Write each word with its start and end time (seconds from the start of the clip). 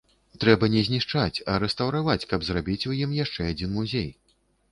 Трэба 0.43 0.69
не 0.75 0.79
знішчаць, 0.87 1.43
а 1.51 1.57
рэстаўраваць, 1.65 2.25
каб 2.33 2.47
зрабіць 2.49 2.79
у 2.93 2.97
ім 3.03 3.13
яшчэ 3.23 3.41
адзін 3.53 3.73
музей. 3.77 4.09